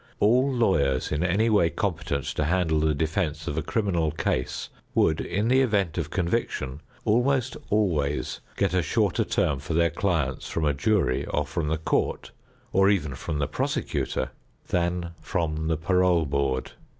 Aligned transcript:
All 0.19 0.51
lawyers 0.51 1.11
in 1.11 1.23
any 1.23 1.47
way 1.47 1.69
competent 1.69 2.25
to 2.29 2.45
handle 2.45 2.79
the 2.79 2.95
defense 2.95 3.47
of 3.47 3.55
a 3.55 3.61
criminal 3.61 4.09
case 4.09 4.69
would, 4.95 5.21
in 5.21 5.47
the 5.47 5.61
event 5.61 5.95
of 5.99 6.09
conviction, 6.09 6.81
almost 7.05 7.55
always 7.69 8.39
get 8.57 8.73
a 8.73 8.81
shorter 8.81 9.23
term 9.23 9.59
for 9.59 9.75
their 9.75 9.91
clients 9.91 10.49
from 10.49 10.65
a 10.65 10.73
jury 10.73 11.27
or 11.27 11.45
from 11.45 11.67
the 11.67 11.77
court, 11.77 12.31
or 12.73 12.89
even 12.89 13.13
from 13.13 13.37
the 13.37 13.47
prosecutor, 13.47 14.31
than 14.69 15.11
from 15.21 15.67
the 15.67 15.77
parole 15.77 16.25
board. 16.25 16.71